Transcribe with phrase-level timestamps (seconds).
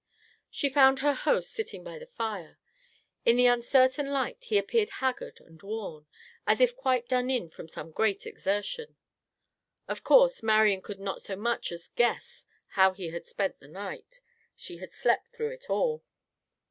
[0.49, 2.57] She found her host sitting by the fire.
[3.23, 6.07] In the uncertain light he appeared haggard and worn,
[6.47, 8.95] as if quite done in from some great exertion.
[9.87, 14.21] Of course Marian could not so much as guess how he had spent the night.
[14.55, 16.03] She had slept through it all.